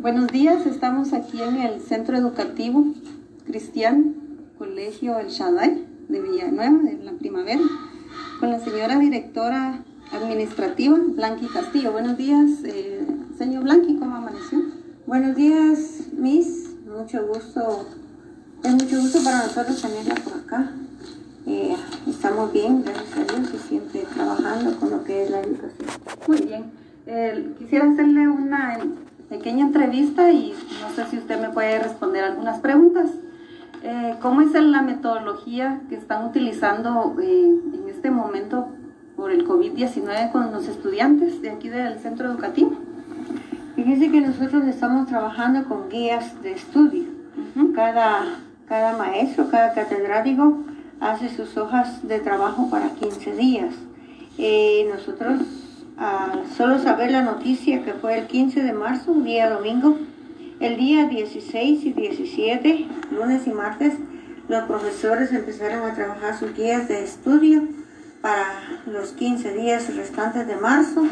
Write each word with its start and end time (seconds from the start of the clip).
Buenos 0.00 0.28
días, 0.28 0.64
estamos 0.64 1.12
aquí 1.12 1.42
en 1.42 1.56
el 1.56 1.82
Centro 1.82 2.16
Educativo 2.16 2.86
Cristiano, 3.44 4.14
Colegio 4.56 5.18
El 5.18 5.28
Shaddai 5.28 5.84
de 6.08 6.22
Villanueva, 6.22 6.78
de 6.78 7.04
la 7.04 7.12
Primavera, 7.12 7.60
con 8.40 8.50
la 8.50 8.60
señora 8.60 8.98
directora 8.98 9.84
administrativa, 10.10 10.96
Blanqui 10.98 11.48
Castillo. 11.48 11.92
Buenos 11.92 12.16
días, 12.16 12.48
eh, 12.64 13.06
señor 13.36 13.64
Blanqui, 13.64 13.96
¿cómo 13.98 14.16
amaneció? 14.16 14.62
Buenos 15.06 15.36
días, 15.36 16.08
Miss. 16.16 16.76
Mucho 16.86 17.26
gusto. 17.26 17.86
Es 18.64 18.72
mucho 18.72 19.02
gusto 19.02 19.22
para 19.22 19.42
nosotros 19.42 19.82
tenerla 19.82 20.14
por 20.14 20.32
acá. 20.32 20.72
Eh, 21.46 21.76
estamos 22.08 22.50
bien, 22.54 22.82
gracias 22.84 23.18
a 23.18 23.34
Dios, 23.34 23.50
y 23.54 23.68
siempre 23.68 24.06
trabajando 24.14 24.80
con 24.80 24.92
lo 24.92 25.04
que 25.04 25.24
es 25.24 25.30
la 25.30 25.42
educación. 25.42 25.88
Muy 26.26 26.40
bien. 26.40 26.64
Eh, 27.06 27.54
quisiera 27.58 27.90
hacerle 27.90 28.28
una 28.28 28.78
pequeña 29.30 29.64
entrevista 29.64 30.30
y 30.32 30.52
no 30.82 30.90
sé 30.94 31.06
si 31.06 31.16
usted 31.16 31.40
me 31.40 31.50
puede 31.50 31.78
responder 31.78 32.24
algunas 32.24 32.58
preguntas. 32.58 33.10
Eh, 33.82 34.16
¿Cómo 34.20 34.42
es 34.42 34.52
la 34.52 34.82
metodología 34.82 35.80
que 35.88 35.94
están 35.94 36.26
utilizando 36.26 37.16
eh, 37.22 37.54
en 37.72 37.88
este 37.88 38.10
momento 38.10 38.68
por 39.16 39.30
el 39.30 39.46
COVID-19 39.46 40.32
con 40.32 40.52
los 40.52 40.68
estudiantes 40.68 41.40
de 41.40 41.50
aquí 41.50 41.68
del 41.68 41.98
centro 42.00 42.28
educativo? 42.28 42.72
Fíjense 43.76 44.10
que 44.10 44.20
nosotros 44.20 44.64
estamos 44.64 45.06
trabajando 45.06 45.64
con 45.64 45.88
guías 45.88 46.42
de 46.42 46.52
estudio. 46.52 47.04
cada, 47.74 48.24
cada 48.66 48.98
maestro, 48.98 49.48
cada 49.48 49.72
catedrático 49.72 50.58
hace 50.98 51.28
sus 51.30 51.56
hojas 51.56 52.06
de 52.06 52.18
trabajo 52.18 52.68
para 52.68 52.90
15 52.90 53.36
días. 53.36 53.74
Eh, 54.36 54.90
nosotros 54.92 55.59
solo 56.56 56.78
saber 56.78 57.10
la 57.10 57.22
noticia 57.22 57.82
que 57.84 57.92
fue 57.94 58.18
el 58.18 58.26
15 58.26 58.62
de 58.62 58.72
marzo, 58.72 59.12
un 59.12 59.24
día 59.24 59.50
domingo, 59.50 59.98
el 60.58 60.76
día 60.76 61.06
16 61.06 61.84
y 61.84 61.92
17, 61.92 62.88
lunes 63.10 63.46
y 63.46 63.50
martes, 63.50 63.94
los 64.48 64.64
profesores 64.64 65.32
empezaron 65.32 65.88
a 65.88 65.94
trabajar 65.94 66.38
sus 66.38 66.54
guías 66.54 66.88
de 66.88 67.04
estudio 67.04 67.62
para 68.20 68.80
los 68.86 69.12
15 69.12 69.52
días 69.54 69.94
restantes 69.94 70.46
de 70.46 70.56
marzo. 70.56 71.04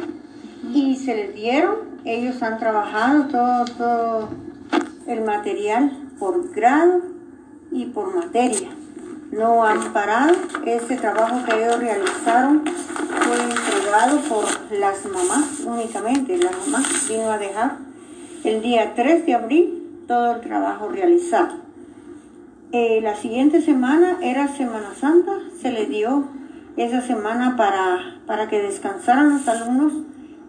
Y 0.75 0.97
se 0.97 1.15
les 1.15 1.35
dieron, 1.35 1.77
ellos 2.05 2.43
han 2.43 2.59
trabajado 2.59 3.29
todo, 3.29 3.65
todo 3.65 4.29
el 5.07 5.23
material 5.23 5.93
por 6.19 6.53
grado 6.53 7.01
y 7.71 7.87
por 7.87 8.15
materia. 8.15 8.71
No 9.31 9.65
han 9.65 9.93
parado, 9.93 10.35
ese 10.67 10.97
trabajo 10.97 11.45
que 11.45 11.63
ellos 11.63 11.79
realizaron 11.79 12.65
fue 12.65 13.68
por 14.29 14.45
las 14.79 15.07
mamás 15.07 15.61
únicamente. 15.65 16.37
La 16.37 16.51
mamá 16.51 16.87
vino 17.09 17.31
a 17.31 17.39
dejar 17.39 17.79
el 18.45 18.61
día 18.61 18.93
3 18.95 19.25
de 19.25 19.35
abril 19.35 20.03
todo 20.07 20.35
el 20.35 20.41
trabajo 20.43 20.89
realizado. 20.89 21.57
Eh, 22.73 23.01
la 23.03 23.17
siguiente 23.17 23.63
semana 23.63 24.19
era 24.21 24.49
Semana 24.49 24.95
Santa, 24.95 25.39
se 25.63 25.73
le 25.73 25.87
dio 25.87 26.25
esa 26.77 27.01
semana 27.01 27.57
para, 27.57 28.21
para 28.27 28.51
que 28.51 28.61
descansaran 28.61 29.31
los 29.31 29.49
alumnos, 29.49 29.95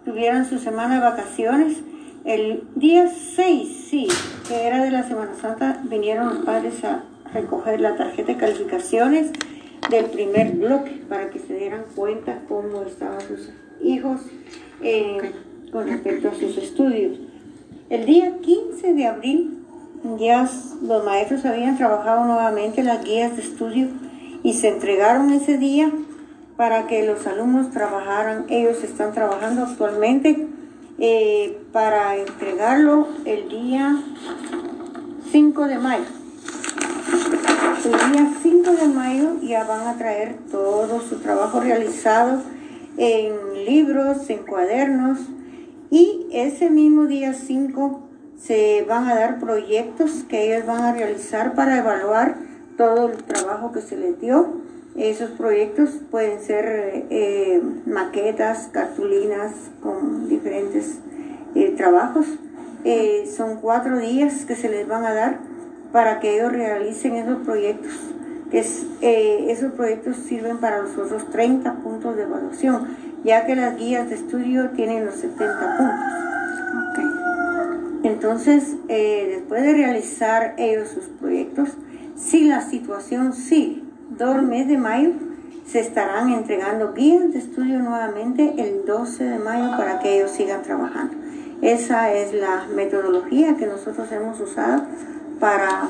tuvieran 0.04 0.46
su 0.46 0.58
semana 0.58 0.96
de 0.96 1.00
vacaciones. 1.00 1.78
El 2.26 2.64
día 2.74 3.08
6, 3.08 3.86
sí, 3.88 4.08
que 4.48 4.66
era 4.66 4.84
de 4.84 4.90
la 4.90 5.04
Semana 5.04 5.32
Santa, 5.40 5.80
vinieron 5.84 6.28
los 6.28 6.44
padres 6.44 6.84
a 6.84 7.04
recoger 7.32 7.80
la 7.80 7.96
tarjeta 7.96 8.32
de 8.32 8.38
calificaciones 8.38 9.30
del 9.90 10.06
primer 10.06 10.52
bloque 10.52 11.02
para 11.08 11.30
que 11.30 11.38
se 11.38 11.54
dieran 11.54 11.84
cuenta 11.94 12.42
cómo 12.48 12.82
estaban 12.82 13.20
sus 13.20 13.50
hijos 13.82 14.20
eh, 14.82 15.32
con 15.72 15.88
respecto 15.88 16.28
a 16.28 16.34
sus 16.34 16.56
estudios. 16.56 17.18
El 17.90 18.06
día 18.06 18.38
15 18.40 18.94
de 18.94 19.06
abril 19.06 19.58
ya 20.18 20.48
los 20.82 21.04
maestros 21.04 21.44
habían 21.44 21.76
trabajado 21.76 22.24
nuevamente 22.24 22.82
las 22.82 23.04
guías 23.04 23.36
de 23.36 23.42
estudio 23.42 23.88
y 24.42 24.54
se 24.54 24.68
entregaron 24.68 25.30
ese 25.30 25.58
día 25.58 25.92
para 26.56 26.86
que 26.86 27.04
los 27.04 27.26
alumnos 27.26 27.70
trabajaran. 27.70 28.46
Ellos 28.48 28.82
están 28.84 29.12
trabajando 29.12 29.64
actualmente 29.64 30.46
eh, 30.98 31.58
para 31.72 32.16
entregarlo 32.16 33.08
el 33.24 33.48
día 33.48 34.02
5 35.30 35.66
de 35.66 35.78
mayo 35.78 36.19
el 37.86 38.12
día 38.12 38.32
5 38.42 38.72
de 38.72 38.88
mayo 38.88 39.36
ya 39.42 39.64
van 39.64 39.86
a 39.86 39.96
traer 39.96 40.36
todo 40.50 41.00
su 41.00 41.16
trabajo 41.20 41.60
realizado 41.60 42.42
en 42.98 43.64
libros, 43.64 44.28
en 44.28 44.44
cuadernos 44.44 45.18
y 45.90 46.26
ese 46.30 46.68
mismo 46.68 47.06
día 47.06 47.32
5 47.32 48.00
se 48.38 48.84
van 48.86 49.08
a 49.08 49.14
dar 49.14 49.40
proyectos 49.40 50.24
que 50.28 50.52
ellos 50.52 50.66
van 50.66 50.82
a 50.82 50.92
realizar 50.92 51.54
para 51.54 51.78
evaluar 51.78 52.36
todo 52.76 53.12
el 53.12 53.22
trabajo 53.24 53.72
que 53.72 53.80
se 53.80 53.96
les 53.96 54.20
dio. 54.20 54.60
Esos 54.96 55.30
proyectos 55.30 55.90
pueden 56.10 56.40
ser 56.40 57.06
eh, 57.10 57.62
maquetas, 57.86 58.68
cartulinas 58.72 59.52
con 59.82 60.28
diferentes 60.28 60.98
eh, 61.54 61.72
trabajos. 61.76 62.26
Eh, 62.84 63.30
son 63.34 63.56
cuatro 63.60 63.98
días 63.98 64.44
que 64.44 64.56
se 64.56 64.68
les 64.68 64.86
van 64.86 65.04
a 65.04 65.14
dar 65.14 65.49
para 65.92 66.20
que 66.20 66.36
ellos 66.36 66.52
realicen 66.52 67.16
esos 67.16 67.38
proyectos. 67.44 67.92
Que 68.50 68.64
eh, 69.00 69.46
esos 69.50 69.72
proyectos 69.72 70.16
sirven 70.16 70.58
para 70.58 70.82
los 70.82 70.98
otros 70.98 71.30
30 71.30 71.74
puntos 71.74 72.16
de 72.16 72.24
evaluación, 72.24 72.96
ya 73.22 73.46
que 73.46 73.54
las 73.54 73.76
guías 73.76 74.08
de 74.08 74.16
estudio 74.16 74.70
tienen 74.70 75.06
los 75.06 75.14
70 75.16 75.76
puntos. 75.76 76.20
Entonces, 78.02 78.76
eh, 78.88 79.34
después 79.36 79.62
de 79.62 79.74
realizar 79.74 80.54
ellos 80.56 80.88
sus 80.88 81.04
proyectos, 81.04 81.70
si 82.16 82.48
la 82.48 82.62
situación 82.62 83.34
sigue, 83.34 83.82
todo 84.18 84.36
el 84.36 84.42
mes 84.42 84.66
de 84.68 84.78
mayo 84.78 85.12
se 85.66 85.80
estarán 85.80 86.30
entregando 86.30 86.92
guías 86.94 87.32
de 87.32 87.38
estudio 87.38 87.78
nuevamente 87.78 88.54
el 88.58 88.84
12 88.86 89.24
de 89.24 89.38
mayo 89.38 89.76
para 89.76 90.00
que 90.00 90.16
ellos 90.16 90.30
sigan 90.32 90.62
trabajando. 90.62 91.14
Esa 91.62 92.12
es 92.12 92.32
la 92.32 92.66
metodología 92.74 93.56
que 93.56 93.66
nosotros 93.66 94.10
hemos 94.10 94.40
usado 94.40 94.82
para 95.40 95.88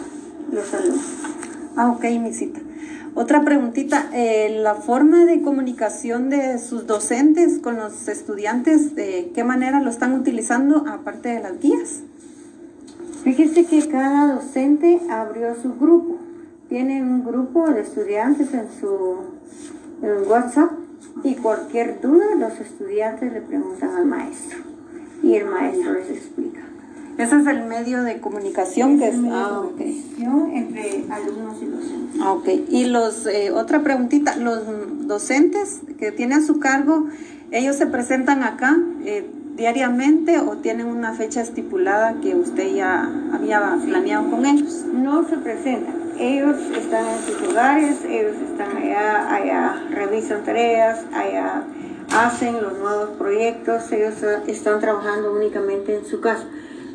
los 0.53 0.73
alumnos. 0.73 1.05
Ah, 1.77 1.91
ok, 1.91 2.05
cita. 2.33 2.61
Otra 3.15 3.43
preguntita, 3.43 4.09
eh, 4.13 4.61
la 4.63 4.77
forma 4.77 5.25
de 5.25 5.43
comunicación 5.43 6.31
de 6.31 6.59
sus 6.61 6.87
docentes 6.87 7.59
con 7.59 7.77
los 7.77 8.07
estudiantes, 8.07 8.95
¿de 8.95 9.33
qué 9.35 9.43
manera 9.43 9.81
lo 9.81 9.91
están 9.91 10.15
utilizando 10.15 10.85
aparte 10.89 11.31
de 11.31 11.41
las 11.41 11.61
guías? 11.61 12.03
Fíjese 13.25 13.67
que 13.67 13.87
cada 13.89 14.35
docente 14.35 15.01
abrió 15.11 15.61
su 15.61 15.75
grupo. 15.75 16.19
Tiene 16.69 17.03
un 17.03 17.25
grupo 17.25 17.69
de 17.69 17.81
estudiantes 17.81 18.55
en 18.55 18.69
su 18.81 19.17
WhatsApp 20.29 20.71
y 21.25 21.35
cualquier 21.35 22.01
duda 22.01 22.37
los 22.37 22.59
estudiantes 22.61 23.33
le 23.33 23.41
preguntan 23.41 23.91
al 23.97 24.07
maestro 24.07 24.59
y 25.23 25.35
el 25.35 25.47
maestro 25.47 25.95
les 25.95 26.11
explica. 26.11 26.70
Ese 27.19 27.37
es 27.37 27.47
el 27.47 27.65
medio 27.67 28.03
de 28.03 28.19
comunicación 28.21 28.99
que 28.99 29.09
es, 29.09 29.17
ah, 29.31 29.63
entre 30.55 31.05
alumnos 31.11 31.63
y 31.63 31.67
docentes. 31.67 32.21
Ah, 32.21 32.33
ok. 32.33 32.49
Y 32.69 32.87
los, 32.87 33.27
eh, 33.27 33.51
otra 33.51 33.83
preguntita, 33.83 34.37
los 34.37 34.63
docentes 35.07 35.81
que 35.99 36.13
tienen 36.13 36.41
a 36.41 36.47
su 36.47 36.59
cargo, 36.61 37.07
¿ellos 37.51 37.77
se 37.77 37.87
presentan 37.87 38.43
acá 38.43 38.77
eh, 39.05 39.31
diariamente 39.57 40.39
o 40.39 40.57
tienen 40.59 40.87
una 40.87 41.13
fecha 41.15 41.43
estipulada 41.43 42.15
que 42.23 42.35
usted 42.35 42.75
ya 42.75 43.09
había 43.33 43.77
planeado 43.85 44.31
con 44.31 44.47
ellos? 44.47 44.85
No 44.93 45.29
se 45.29 45.37
presentan. 45.37 45.95
Ellos 46.19 46.57
están 46.77 47.07
en 47.07 47.23
sus 47.23 47.49
hogares, 47.49 47.97
ellos 48.09 48.37
están 48.51 48.77
allá, 48.77 49.35
allá 49.35 49.85
revisan 49.91 50.43
tareas, 50.45 51.05
allá 51.15 51.65
hacen 52.15 52.61
los 52.61 52.79
nuevos 52.79 53.11
proyectos, 53.17 53.91
ellos 53.93 54.15
están 54.47 54.81
trabajando 54.81 55.33
únicamente 55.33 55.97
en 55.97 56.05
su 56.05 56.21
casa 56.21 56.47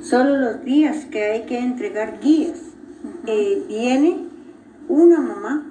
solo 0.06 0.38
los 0.38 0.64
días 0.64 1.06
que 1.06 1.24
hay 1.24 1.42
que 1.46 1.58
entregar 1.58 2.20
guías. 2.20 2.60
Eh, 3.26 3.64
viene 3.68 4.28
una 4.88 5.20
mamá, 5.20 5.66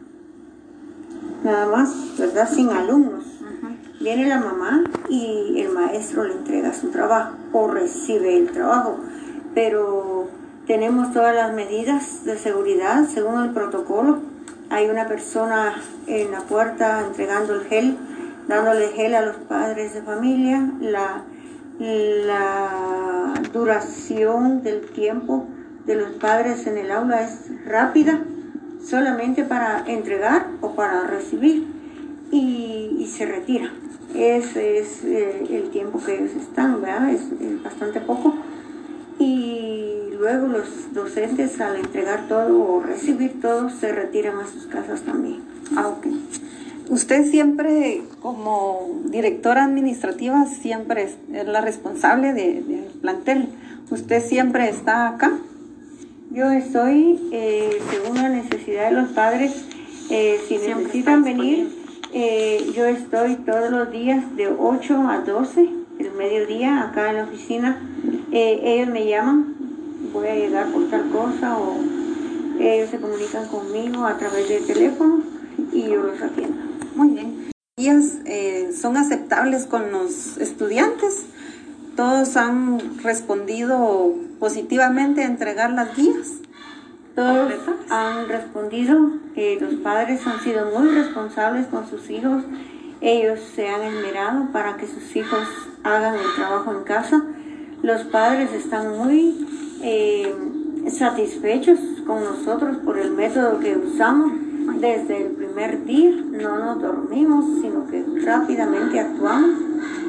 nada 1.44 1.66
más, 1.66 2.18
¿verdad? 2.18 2.48
Sin 2.50 2.68
alumnos. 2.70 3.24
Viene 4.00 4.26
la 4.26 4.40
mamá 4.40 4.84
y 5.08 5.60
el 5.60 5.70
maestro 5.70 6.24
le 6.24 6.34
entrega 6.34 6.74
su 6.74 6.90
trabajo 6.90 7.36
o 7.52 7.68
recibe 7.68 8.36
el 8.36 8.50
trabajo. 8.50 8.98
Pero 9.54 10.28
tenemos 10.66 11.12
todas 11.12 11.34
las 11.34 11.54
medidas 11.54 12.24
de 12.24 12.36
seguridad 12.36 13.06
según 13.06 13.42
el 13.42 13.50
protocolo. 13.50 14.18
Hay 14.68 14.90
una 14.90 15.06
persona 15.06 15.76
en 16.06 16.32
la 16.32 16.40
puerta 16.40 17.06
entregando 17.06 17.54
el 17.54 17.64
gel, 17.66 17.96
dándole 18.48 18.88
gel 18.88 19.14
a 19.14 19.24
los 19.24 19.36
padres 19.36 19.94
de 19.94 20.02
familia. 20.02 20.70
La, 20.80 21.22
la 21.78 23.23
duración 23.52 24.62
del 24.62 24.82
tiempo 24.90 25.46
de 25.86 25.96
los 25.96 26.12
padres 26.12 26.66
en 26.66 26.78
el 26.78 26.90
aula 26.90 27.22
es 27.22 27.50
rápida, 27.66 28.24
solamente 28.82 29.44
para 29.44 29.84
entregar 29.86 30.46
o 30.60 30.74
para 30.74 31.06
recibir 31.06 31.66
y, 32.30 33.06
se 33.08 33.26
retira. 33.26 33.70
Ese 34.14 34.78
es 34.78 35.04
eh, 35.04 35.46
el 35.50 35.70
tiempo 35.70 36.02
que 36.04 36.16
ellos 36.16 36.34
están, 36.34 36.80
¿verdad? 36.80 37.10
Es, 37.10 37.22
bastante 37.62 38.00
poco. 38.00 38.34
Y 39.18 40.10
luego 40.18 40.48
los 40.48 40.92
docentes 40.92 41.60
al 41.60 41.76
entregar 41.76 42.26
todo 42.26 42.60
o 42.60 42.80
recibir 42.80 43.40
todo 43.40 43.70
se 43.70 43.92
retiran 43.92 44.38
a 44.38 44.46
sus 44.46 44.66
casas 44.66 45.02
también. 45.02 45.42
Ah. 45.76 45.94
Usted 46.88 47.30
siempre, 47.30 48.02
como 48.20 49.00
directora 49.06 49.64
administrativa, 49.64 50.44
siempre 50.46 51.04
es 51.04 51.46
la 51.46 51.62
responsable 51.62 52.34
del 52.34 52.84
plantel. 53.00 53.48
¿Usted 53.90 54.22
siempre 54.22 54.68
está 54.68 55.08
acá? 55.08 55.32
Yo 56.30 56.50
estoy, 56.50 57.20
eh, 57.32 57.78
según 57.90 58.16
la 58.16 58.28
necesidad 58.28 58.90
de 58.90 58.96
los 58.96 59.10
padres, 59.10 59.64
eh, 60.10 60.38
si 60.46 60.58
necesitan 60.58 61.24
venir, 61.24 61.70
eh, 62.12 62.70
yo 62.74 62.84
estoy 62.84 63.36
todos 63.36 63.70
los 63.70 63.90
días 63.90 64.36
de 64.36 64.48
8 64.48 65.08
a 65.08 65.20
12, 65.20 65.68
el 66.00 66.12
mediodía, 66.12 66.82
acá 66.82 67.10
en 67.10 67.16
la 67.16 67.24
oficina. 67.24 67.80
ellos 68.30 68.88
me 68.88 69.06
llaman, 69.06 69.54
voy 70.12 70.26
a 70.26 70.34
llegar 70.34 70.72
por 70.72 70.90
tal 70.90 71.08
cosa 71.10 71.56
o 71.56 71.76
ellos 72.58 72.90
se 72.90 72.98
comunican 72.98 73.46
conmigo 73.48 74.04
a 74.04 74.18
través 74.18 74.48
del 74.48 74.66
teléfono 74.66 75.22
y 75.72 75.82
yo 75.82 76.02
los 76.02 76.20
atiendo. 76.20 76.63
Muy 76.94 77.08
bien. 77.08 77.50
¿Guías 77.76 78.18
eh, 78.24 78.70
son 78.80 78.96
aceptables 78.96 79.66
con 79.66 79.90
los 79.90 80.38
estudiantes? 80.38 81.26
¿Todos 81.96 82.36
han 82.36 83.02
respondido 83.02 84.14
positivamente 84.38 85.22
a 85.22 85.26
entregar 85.26 85.72
las 85.72 85.96
guías? 85.96 86.34
Todos 87.16 87.52
han 87.90 88.28
respondido, 88.28 89.12
eh, 89.36 89.58
los 89.60 89.74
padres 89.74 90.26
han 90.26 90.40
sido 90.40 90.70
muy 90.76 90.88
responsables 90.88 91.66
con 91.66 91.88
sus 91.88 92.10
hijos, 92.10 92.42
ellos 93.00 93.38
se 93.54 93.68
han 93.68 93.82
esmerado 93.82 94.48
para 94.52 94.76
que 94.76 94.86
sus 94.86 95.14
hijos 95.14 95.46
hagan 95.84 96.14
el 96.14 96.34
trabajo 96.36 96.72
en 96.72 96.84
casa. 96.84 97.24
Los 97.82 98.02
padres 98.04 98.52
están 98.52 98.98
muy 98.98 99.46
eh, 99.82 100.34
satisfechos 100.90 101.78
con 102.06 102.24
nosotros 102.24 102.78
por 102.84 102.98
el 102.98 103.10
método 103.12 103.60
que 103.60 103.76
usamos 103.76 104.32
desde 104.80 105.26
el 105.26 105.32
primer 105.54 105.84
día 105.84 106.10
no 106.10 106.58
nos 106.58 106.82
dormimos, 106.82 107.44
sino 107.62 107.86
que 107.86 108.04
rápidamente 108.24 108.98
actuamos 108.98 109.50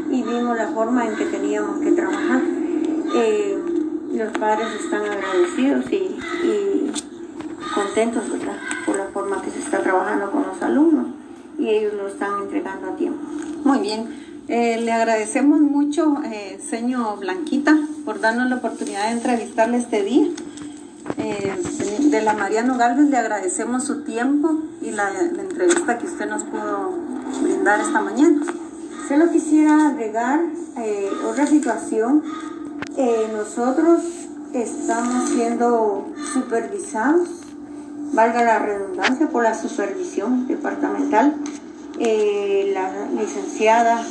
y 0.09 0.23
vimos 0.23 0.57
la 0.57 0.69
forma 0.69 1.05
en 1.05 1.15
que 1.15 1.25
teníamos 1.25 1.81
que 1.81 1.91
trabajar. 1.91 2.41
Eh, 3.15 3.57
los 4.13 4.35
padres 4.39 4.67
están 4.83 5.03
agradecidos 5.03 5.85
y, 5.91 6.17
contentos 7.75 8.23
por 8.85 8.95
la 8.95 9.05
forma 9.07 9.41
que 9.41 9.51
se 9.51 9.59
está 9.59 9.83
trabajando 9.83 10.31
con 10.31 10.43
los 10.43 10.61
alumnos 10.61 11.07
y 11.59 11.67
ellos 11.67 11.93
lo 11.93 12.07
están 12.07 12.41
entregando 12.41 12.91
a 12.91 12.95
tiempo. 12.95 13.19
Muy 13.63 13.79
bien. 13.79 14.07
Eh, 14.47 14.79
le 14.81 14.91
agradecemos 14.91 15.59
mucho, 15.59 16.15
eh, 16.23 16.57
señor 16.63 17.19
Blanquita, 17.19 17.77
por 18.05 18.19
darnos 18.19 18.49
la 18.49 18.55
oportunidad 18.55 19.07
de 19.07 19.11
entrevistarle 19.11 19.77
este 19.77 20.03
día. 20.03 20.27
Eh, 21.17 21.53
de 21.99 22.21
la 22.21 22.33
Mariano 22.33 22.77
Galvez 22.77 23.09
le 23.09 23.17
agradecemos 23.17 23.83
su 23.83 24.03
tiempo 24.03 24.59
y 24.81 24.91
la, 24.91 25.09
entrevista 25.19 25.97
que 25.97 26.07
usted 26.07 26.27
nos 26.27 26.43
pudo 26.43 26.93
brindar 27.41 27.79
esta 27.79 28.01
mañana. 28.01 28.41
Solo 29.07 29.31
quisiera 29.31 29.89
agregar 29.89 30.41
eh, 30.77 31.09
otra 31.29 31.45
situación. 31.45 32.23
Eh, 32.97 33.29
nosotros 33.33 34.01
estamos 34.53 35.29
siendo 35.29 36.07
supervisados, 36.33 37.29
valga 38.13 38.43
la 38.43 38.59
redundancia, 38.59 39.27
por 39.27 39.43
la 39.43 39.53
supervisión 39.53 40.47
departamental. 40.47 41.35
la 41.97 42.91
licenciada 43.17 44.03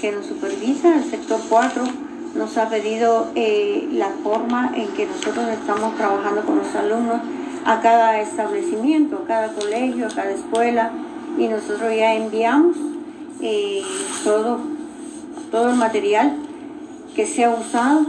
que 0.00 0.12
nos 0.12 0.26
supervisa, 0.26 0.96
el 0.96 1.04
sector 1.04 1.40
4, 1.48 1.84
nos 2.34 2.56
ha 2.58 2.68
pedido 2.68 3.28
eh, 3.34 3.88
la 3.92 4.10
forma 4.22 4.72
en 4.74 4.88
que 4.88 5.06
nosotros 5.06 5.48
estamos 5.48 5.96
trabajando 5.96 6.42
con 6.42 6.58
los 6.58 6.74
alumnos 6.74 7.20
a 7.64 7.80
cada 7.80 8.20
establecimiento, 8.20 9.22
a 9.24 9.26
cada 9.26 9.48
colegio, 9.52 10.06
a 10.06 10.10
cada 10.10 10.30
escuela 10.30 10.92
y 11.38 11.48
nosotros 11.48 11.94
ya 11.94 12.14
enviamos 12.14 12.76
eh, 13.40 13.82
todo, 14.24 14.60
todo 15.50 15.70
el 15.70 15.76
material 15.76 16.36
que 17.14 17.26
se 17.26 17.44
ha 17.44 17.50
usado, 17.50 18.06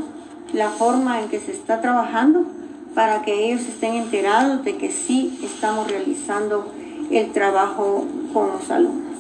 la 0.54 0.70
forma 0.70 1.22
en 1.22 1.30
que 1.30 1.40
se 1.40 1.52
está 1.52 1.82
trabajando 1.82 2.46
para 2.94 3.22
que 3.22 3.46
ellos 3.46 3.62
estén 3.62 3.96
enterados 3.96 4.64
de 4.64 4.78
que 4.78 4.92
sí 4.92 5.40
estamos 5.44 5.90
realizando 5.90 6.72
el 7.10 7.32
trabajo 7.32 8.06
con 8.34 8.50
los 8.50 8.70
alumnos. 8.70 9.18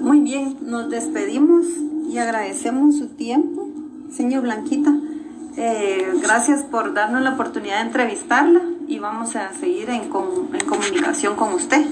Muy 0.00 0.20
bien, 0.20 0.56
nos 0.62 0.88
despedimos 0.88 1.66
y 2.10 2.18
agradecemos 2.18 2.96
su 2.96 3.08
tiempo, 3.08 3.68
señor 4.12 4.42
Blanquita. 4.42 4.92
Eh, 5.56 6.12
gracias 6.22 6.62
por 6.64 6.92
darnos 6.92 7.22
la 7.22 7.34
oportunidad 7.34 7.76
de 7.76 7.86
entrevistarla 7.86 8.60
y 8.88 8.98
vamos 8.98 9.36
a 9.36 9.52
seguir 9.52 9.90
en, 9.90 10.02
en 10.02 10.08
comunicación 10.66 11.36
con 11.36 11.54
usted. 11.54 11.86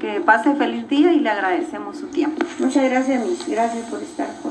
Que 0.00 0.20
pase 0.20 0.54
feliz 0.54 0.88
día 0.88 1.12
y 1.12 1.20
le 1.20 1.28
agradecemos 1.28 1.98
su 1.98 2.06
tiempo. 2.06 2.44
Muchas 2.58 2.90
gracias, 2.90 3.22
Gracias 3.46 3.86
por 3.88 4.02
estar 4.02 4.30
acá. 4.30 4.49